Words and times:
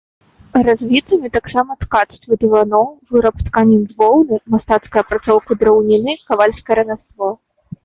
Развітымі 0.67 1.29
таксама 1.35 1.75
ткацтва 1.83 2.33
дываноў, 2.45 2.87
выраб 3.13 3.35
тканін 3.51 3.85
з 3.91 3.99
воўны, 4.05 4.35
мастацкая 4.55 5.01
апрацоўка 5.05 5.51
драўніны, 5.63 6.19
кавальскае 6.27 6.75
рамяство. 6.83 7.33